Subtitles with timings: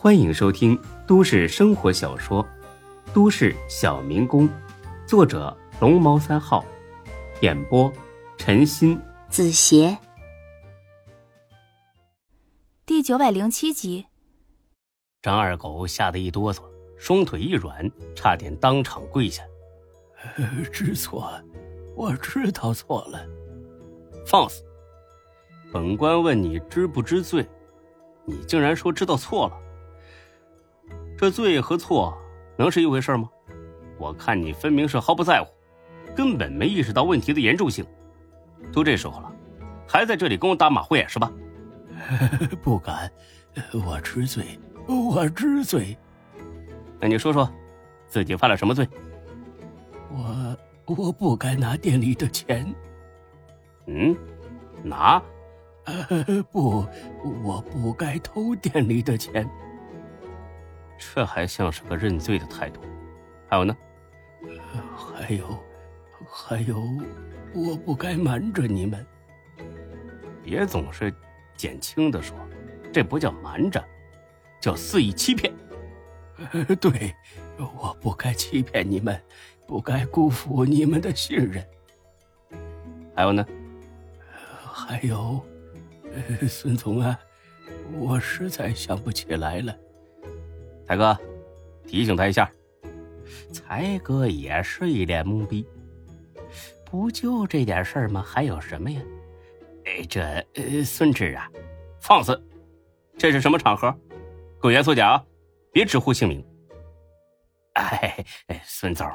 [0.00, 2.44] 欢迎收听都市生活小说
[3.12, 4.48] 《都市小民工》，
[5.08, 6.64] 作者龙猫三号，
[7.40, 7.92] 演播
[8.36, 8.96] 陈鑫、
[9.28, 9.98] 子邪，
[12.86, 14.06] 第九百零七集。
[15.20, 16.62] 张二狗吓得一哆嗦，
[16.96, 19.42] 双腿一软，差点当场跪下。
[20.70, 21.28] 知错，
[21.96, 23.26] 我知道错了。
[24.24, 24.62] 放肆！
[25.72, 27.44] 本官问你知不知罪，
[28.24, 29.60] 你竟然说知道错了。
[31.18, 32.16] 这罪和错
[32.56, 33.28] 能是一回事吗？
[33.98, 35.52] 我看你分明是毫不在乎，
[36.14, 37.84] 根本没意识到问题的严重性。
[38.72, 39.32] 都这时候了，
[39.84, 41.32] 还在这里跟我打马虎眼是吧？
[42.62, 43.10] 不敢，
[43.84, 45.98] 我知罪，我知罪。
[47.00, 47.50] 那你说说，
[48.06, 48.88] 自己犯了什么罪？
[50.10, 52.72] 我我不该拿店里的钱。
[53.86, 54.16] 嗯，
[54.84, 55.20] 拿？
[55.84, 56.86] 呃， 不，
[57.42, 59.48] 我不该偷店里的钱。
[60.98, 62.80] 这还像是个认罪的态度？
[63.48, 63.76] 还有呢？
[64.96, 65.64] 还有，
[66.30, 66.82] 还有，
[67.54, 69.04] 我不该瞒着你们。
[70.42, 71.12] 别总是
[71.56, 72.36] 减轻的说，
[72.92, 73.82] 这不叫瞒着，
[74.60, 75.52] 叫肆意欺骗。
[76.80, 77.14] 对，
[77.58, 79.20] 我不该欺骗你们，
[79.66, 81.64] 不该辜负你们的信任。
[83.14, 83.44] 还有呢？
[84.72, 85.44] 还有，
[86.48, 87.18] 孙总啊，
[87.98, 89.76] 我实在想不起来了。
[90.88, 91.14] 才哥，
[91.86, 92.50] 提醒他一下。
[93.52, 95.66] 才哥也是一脸懵逼。
[96.86, 98.24] 不就这点事儿吗？
[98.26, 99.02] 还有什么呀？
[99.84, 100.22] 哎，这
[100.54, 101.46] 呃，孙志啊，
[102.00, 102.42] 放肆！
[103.18, 103.94] 这是什么场合？
[104.62, 105.22] 给我严肃点啊！
[105.70, 106.42] 别直呼姓名。
[107.74, 108.24] 哎，
[108.64, 109.06] 孙总，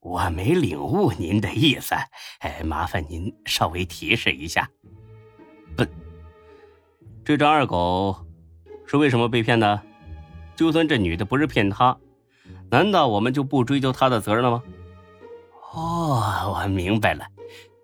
[0.00, 1.94] 我没领悟您的意思，
[2.40, 4.66] 哎，麻烦您稍微提示一下。
[5.76, 5.86] 笨！
[7.22, 8.16] 这张二狗
[8.86, 9.82] 是为什么被骗的？
[10.58, 11.96] 就算这女的不是骗他，
[12.68, 14.60] 难道我们就不追究他的责任了吗？
[15.72, 17.24] 哦，我明白了，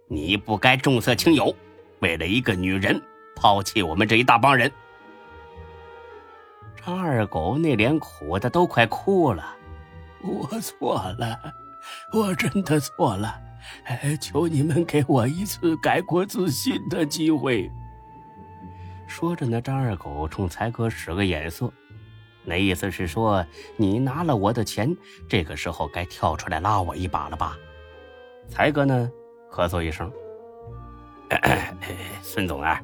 [0.09, 1.55] 你不该重色轻友，
[2.01, 3.01] 为了一个女人
[3.37, 4.69] 抛弃我们这一大帮人。
[6.85, 9.55] 张二狗那脸苦的都快哭了。
[10.21, 11.39] 我错了，
[12.13, 13.41] 我真的错了，
[14.21, 17.71] 求你们给我一次改过自新的机会。
[19.07, 21.73] 说着呢，张二狗冲才哥使个眼色。
[22.45, 23.45] 那意思是说，
[23.77, 24.95] 你拿了我的钱，
[25.29, 27.57] 这个时候该跳出来拉我一把了吧？
[28.49, 29.11] 才哥呢，
[29.51, 30.13] 咳嗽一声
[32.23, 32.81] ：“孙总啊，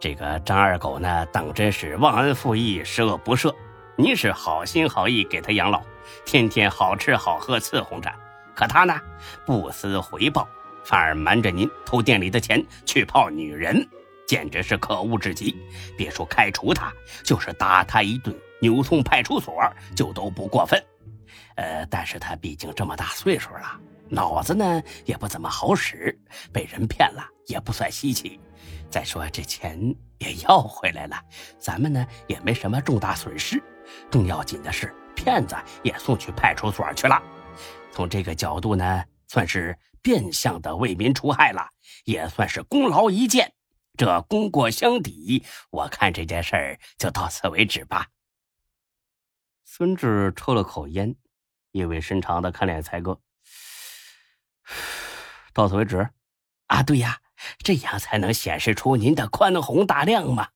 [0.00, 3.54] 这个张二狗呢，当真是忘恩负义、十恶不赦。
[3.94, 5.80] 您是好心好意给他养老，
[6.24, 8.10] 天天好吃好喝伺候着，
[8.54, 8.98] 可他呢，
[9.46, 10.48] 不思回报，
[10.82, 13.86] 反而瞒着您偷店里的钱去泡女人，
[14.32, 15.54] 简直是可恶至极。
[15.94, 16.90] 别说开除他，
[17.22, 19.54] 就是打他一顿。”扭送派出所
[19.94, 20.82] 就都不过分，
[21.56, 23.78] 呃，但是他毕竟这么大岁数了，
[24.08, 26.16] 脑子呢也不怎么好使，
[26.52, 28.40] 被人骗了也不算稀奇。
[28.88, 29.76] 再说这钱
[30.18, 31.20] 也要回来了，
[31.58, 33.60] 咱们呢也没什么重大损失。
[34.08, 37.20] 更要紧的是，骗子也送去派出所去了。
[37.90, 41.66] 从这个角度呢，算是变相的为民除害了，
[42.04, 43.52] 也算是功劳一件。
[43.96, 48.08] 这功过相抵，我看这件事儿就到此为止吧。
[49.64, 51.14] 孙志抽了口烟，
[51.70, 53.20] 意味深长的看脸才哥。
[55.52, 56.10] 到此为止，
[56.66, 57.20] 啊，对呀，
[57.58, 60.50] 这样才能显示出您的宽宏大量嘛。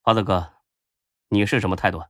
[0.00, 0.54] 华子哥，
[1.28, 2.02] 你是什么态度？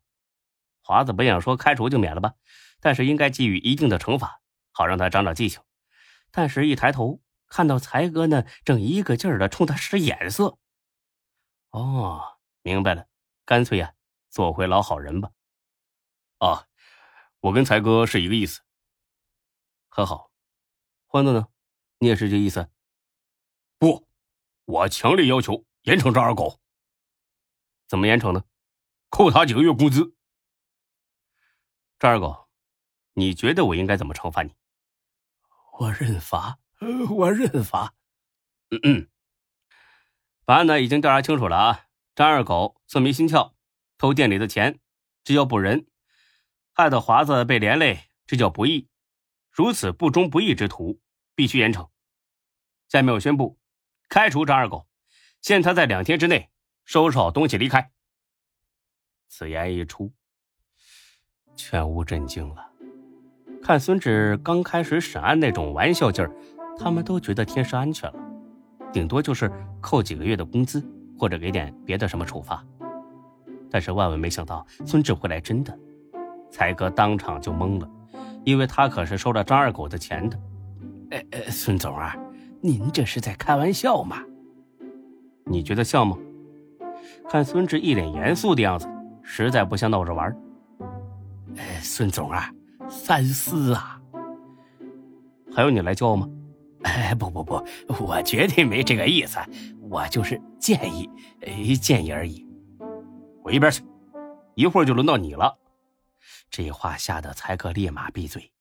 [0.81, 2.35] 华子本想说开除就免了吧，
[2.81, 4.41] 但是应该给予一定的惩罚，
[4.71, 5.61] 好让他长长记性。
[6.31, 10.59] 但是，一抬头看到才哥呢，正一个劲儿的冲他使眼色。
[11.71, 13.07] 哦，明白了，
[13.45, 13.95] 干脆呀，
[14.31, 15.31] 做回老好人吧。
[16.39, 16.67] 啊，
[17.41, 18.63] 我跟才哥是一个意思。
[19.89, 20.31] 很好，
[21.07, 21.49] 欢子呢？
[21.99, 22.71] 你也是这意思？
[23.79, 24.07] 不，
[24.65, 26.61] 我强烈要求严惩张二狗。
[27.87, 28.45] 怎么严惩呢？
[29.09, 30.15] 扣他几个月工资。
[31.99, 32.49] 张二狗，
[33.15, 34.55] 你觉得我应该怎么惩罚你？
[35.79, 36.59] 我认罚，
[37.11, 37.95] 我认罚。
[38.71, 39.09] 嗯嗯，
[40.45, 41.87] 本案呢已经调查清楚了啊。
[42.15, 43.53] 张二狗色迷心窍，
[43.99, 44.81] 偷店里的钱，
[45.23, 45.87] 这叫不仁。
[46.73, 48.89] 害得华子被连累，这叫不义。
[49.51, 51.01] 如此不忠不义之徒，
[51.35, 51.89] 必须严惩。
[52.89, 53.59] 下面我宣布，
[54.09, 54.87] 开除张二狗，
[55.41, 56.51] 限他在两天之内
[56.85, 57.93] 收拾好东西离开。
[59.29, 60.13] 此言一出，
[61.57, 62.73] 全屋震惊了。
[63.63, 66.31] 看孙志刚开始审案那种玩笑劲儿，
[66.79, 68.19] 他们都觉得天是安全了，
[68.93, 69.51] 顶多就是
[69.81, 70.85] 扣几个月的工资，
[71.19, 72.65] 或者给点别的什么处罚。
[73.71, 75.77] 但是万万没想到孙志会来真的，
[76.51, 77.91] 才哥当场就懵了，
[78.45, 80.39] 因为他可是收了张二狗的钱的。
[81.11, 82.17] 哎哎，孙总啊，
[82.61, 84.23] 您这是在开玩笑吗？
[85.45, 86.17] 你觉得像吗？
[87.29, 88.89] 看孙志一脸严肃的样子，
[89.23, 90.35] 实在不像闹着玩。
[91.57, 92.51] 哎，孙总啊，
[92.89, 94.01] 三思啊！
[95.53, 96.29] 还要你来教吗？
[96.87, 97.55] 哎，不不不，
[98.01, 99.41] 我绝对没这个意思，
[99.91, 102.47] 我就是建议，建议而已。
[103.43, 103.85] 滚一边去！
[104.55, 105.59] 一会儿就轮到你了。
[106.49, 108.53] 这话吓得才哥立马闭嘴，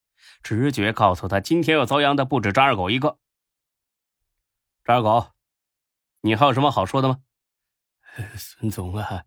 [0.42, 3.20] 直觉告诉他，今天要遭殃的不止张二狗一个。
[4.84, 5.28] 张二狗，
[6.22, 7.20] 你还有什么好说的吗？
[8.36, 9.26] 孙总啊，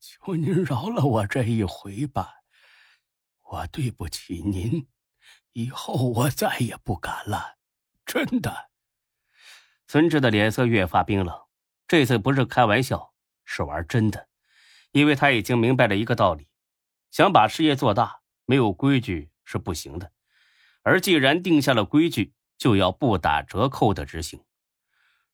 [0.00, 2.36] 求您饶了我这一回吧，
[3.50, 4.86] 我对不起您，
[5.52, 7.56] 以后我再也不敢了，
[8.04, 8.70] 真的。
[9.86, 11.42] 孙志的脸色越发冰冷，
[11.86, 13.14] 这次不是开玩笑，
[13.44, 14.28] 是玩真的，
[14.92, 16.48] 因为他已经明白了一个道理：
[17.10, 20.12] 想把事业做大，没有规矩是不行的，
[20.82, 24.44] 而既然定下了规矩，就要不打折扣的执行。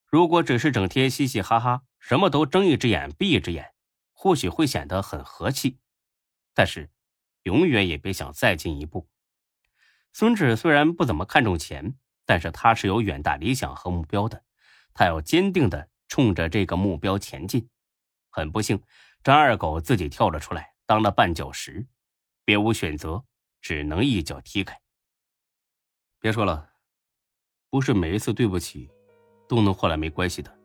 [0.06, 3.72] 如果只是整天嘻嘻哈哈，什么都睁一只眼闭一只眼，
[4.12, 5.78] 或许会显得很和气，
[6.52, 6.90] 但是
[7.44, 9.08] 永远也别想再进一步。
[10.12, 14.42] 孙志虽然不怎么看重钱，但是他是有远大理想和目标的，
[14.94, 17.68] 他要坚定的冲着这个目标前进。
[18.30, 18.82] 很不幸，
[19.22, 21.86] 张二狗自己跳了出来，当了绊脚石，
[22.44, 23.24] 别无选择，
[23.60, 24.80] 只能一脚踢开。
[26.20, 26.70] 别说了，
[27.68, 28.90] 不是每一次对不起。
[29.50, 30.58] 都能换来没关系的。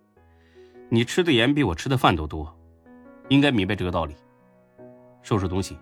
[0.91, 2.55] 你吃的盐比我吃的饭都多，
[3.29, 4.15] 应该明白这个道理。
[5.23, 5.75] 收拾东西，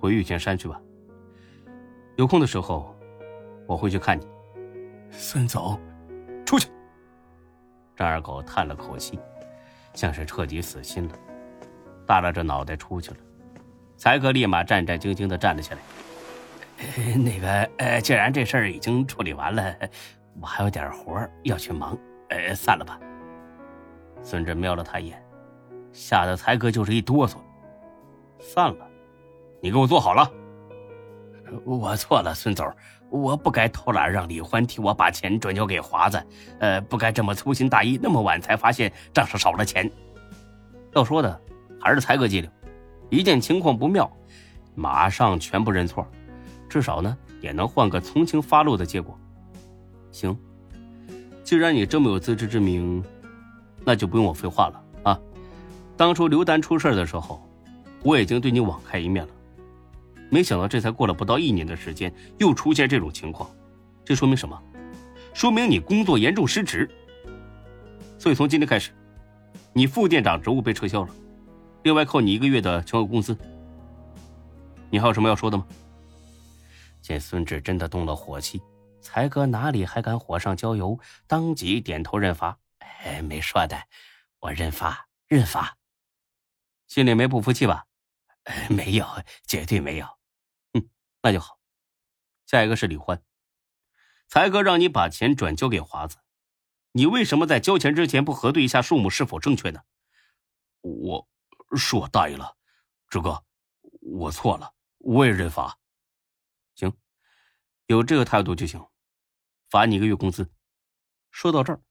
[0.00, 0.80] 回玉泉山去吧。
[2.16, 2.96] 有空的时候，
[3.66, 4.26] 我会去看你。
[5.10, 5.80] 孙总，
[6.44, 6.68] 出去。
[7.96, 9.18] 张二狗叹了口气，
[9.94, 11.14] 像是彻底死心了，
[12.06, 13.16] 耷拉着脑袋出去了。
[13.96, 15.80] 才哥立马战战兢兢的站了起来。
[17.16, 19.74] 那个，呃，既然这事儿已经处理完了。
[20.40, 23.00] 我还有点活要去忙，呃，散了吧。
[24.22, 25.20] 孙志瞄了他一眼，
[25.92, 27.38] 吓得才哥就是一哆嗦。
[28.38, 28.88] 散了，
[29.60, 30.30] 你给我坐好了。
[31.64, 32.72] 我错了，孙总，
[33.10, 36.22] 我不该偷懒让李欢替我把钱转交给华子，
[36.60, 39.90] 呃，不该这么粗心大意，那么晚才发现账上少了钱。
[40.94, 41.40] 要说的
[41.80, 42.50] 还是才哥机灵，
[43.10, 44.10] 一见情况不妙，
[44.74, 46.06] 马上全部认错，
[46.68, 49.18] 至少呢也能换个从轻发落的结果。
[50.10, 50.36] 行，
[51.44, 53.02] 既然你这么有自知之明，
[53.84, 55.20] 那就不用我废话了啊！
[55.96, 57.42] 当初刘丹出事的时候，
[58.02, 59.32] 我已经对你网开一面了，
[60.30, 63.50] 没想到这才过了不到一年的时间，又出现这种情况，
[64.04, 64.60] 这说明什么？
[65.34, 66.88] 说明你工作严重失职。
[68.18, 68.90] 所以从今天开始，
[69.72, 71.14] 你副店长职务被撤销了，
[71.84, 73.36] 另外扣你一个月的全额工资。
[74.90, 75.66] 你还有什么要说的吗？
[77.00, 78.60] 见孙志真的动了火气。
[79.00, 82.58] 才哥哪里还敢火上浇油，当即点头认罚。
[82.78, 83.80] 哎，没说的，
[84.40, 85.76] 我认罚，认罚。
[86.88, 87.84] 心里没不服气吧？
[88.68, 89.06] 没有，
[89.46, 90.17] 绝对没有。
[91.22, 91.58] 那就好。
[92.46, 93.22] 下一个是李欢，
[94.26, 96.16] 才哥让你把钱转交给华子，
[96.92, 99.82] 你为什么在交钱之前不核对一下数目是否正确呢？
[100.80, 101.28] 我
[101.76, 102.56] 是我大意了，
[103.08, 103.44] 志哥，
[104.00, 105.78] 我错了，我也认罚。
[106.74, 106.96] 行。
[107.86, 108.86] 有这个态度就行，
[109.68, 110.50] 罚你一个月工资。
[111.30, 111.82] 说到这儿，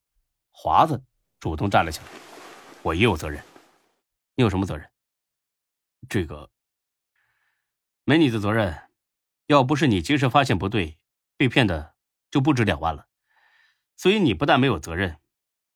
[0.51, 1.03] 华子
[1.39, 2.05] 主动站了起来
[2.81, 3.43] ：“我也有责任。
[4.36, 4.89] 你有什么责任？
[6.10, 6.50] 这个
[8.03, 8.87] 没你的责任。
[9.48, 10.98] 要不是你及时发现不对，
[11.38, 11.96] 被骗的
[12.30, 13.08] 就不止两万了。
[13.96, 15.18] 所以你不但没有责任，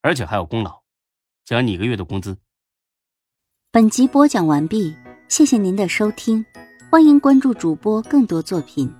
[0.01, 0.83] 而且还有功劳，
[1.43, 2.37] 奖你一个月的工资。”
[3.71, 4.93] 本集播讲完毕，
[5.29, 6.45] 谢谢您的收听，
[6.91, 8.93] 欢迎关注主播更多作品。